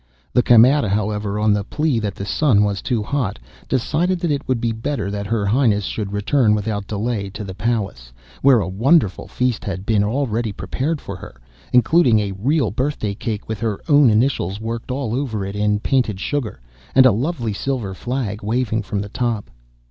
The 0.33 0.41
Camerera, 0.41 0.89
however, 0.89 1.37
on 1.37 1.53
the 1.53 1.63
plea 1.63 1.99
that 1.99 2.15
the 2.15 2.25
sun 2.25 2.63
was 2.63 2.81
too 2.81 3.03
hot, 3.03 3.37
decided 3.69 4.19
that 4.21 4.31
it 4.31 4.47
would 4.47 4.59
be 4.59 4.71
better 4.71 5.11
that 5.11 5.27
her 5.27 5.45
Highness 5.45 5.83
should 5.83 6.11
return 6.11 6.55
without 6.55 6.87
delay 6.87 7.29
to 7.29 7.43
the 7.43 7.53
Palace, 7.53 8.11
where 8.41 8.61
a 8.61 8.67
wonderful 8.67 9.27
feast 9.27 9.63
had 9.63 9.85
been 9.85 10.03
already 10.03 10.51
prepared 10.51 10.99
for 11.01 11.15
her, 11.17 11.39
including 11.71 12.17
a 12.17 12.31
real 12.31 12.71
birthday 12.71 13.13
cake 13.13 13.47
with 13.47 13.59
her 13.59 13.79
own 13.87 14.09
initials 14.09 14.59
worked 14.59 14.89
all 14.89 15.13
over 15.13 15.45
it 15.45 15.55
in 15.55 15.79
painted 15.79 16.19
sugar 16.19 16.61
and 16.95 17.05
a 17.05 17.11
lovely 17.11 17.53
silver 17.53 17.93
flag 17.93 18.41
waving 18.41 18.81
from 18.81 19.01
the 19.01 19.09
top. 19.09 19.51